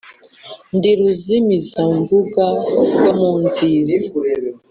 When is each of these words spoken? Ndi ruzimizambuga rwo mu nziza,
Ndi 0.75 0.91
ruzimizambuga 0.99 2.45
rwo 2.95 3.11
mu 3.19 3.31
nziza, 3.43 3.97